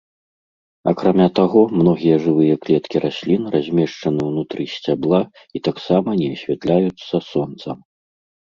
Акрамя 0.91 1.27
таго, 1.39 1.61
многія 1.81 2.15
жывыя 2.23 2.55
клеткі 2.63 2.97
раслін 3.05 3.43
размешчаны 3.57 4.21
ўнутры 4.31 4.61
сцябла 4.75 5.21
і 5.59 5.65
таксама 5.71 6.09
не 6.25 6.33
асвятляюцца 6.41 7.15
сонцам. 7.31 7.77